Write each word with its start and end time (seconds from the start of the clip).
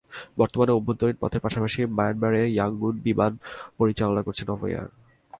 বর্তমানে 0.37 0.71
অভ্যন্তরীণ 0.73 1.17
পথের 1.21 1.43
পাশাপাশি 1.45 1.79
মিয়ানমারের 1.97 2.45
ইয়াঙ্গুনে 2.47 3.03
বিমান 3.05 3.31
পরিচালনা 3.79 4.21
করছে 4.23 4.43
নভো 4.49 4.65
এয়ার। 4.67 4.89